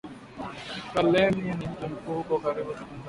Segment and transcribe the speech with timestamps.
[0.93, 2.99] Kalemie ni mji mkuu uko karibu tazania